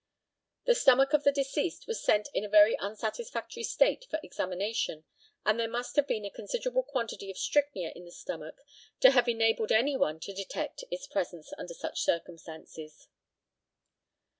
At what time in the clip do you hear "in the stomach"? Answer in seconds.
7.95-8.55